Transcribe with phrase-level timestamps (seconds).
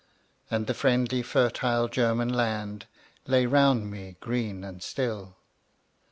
[0.49, 2.87] And the friendly fertile German land
[3.27, 5.35] Lay round me green and still.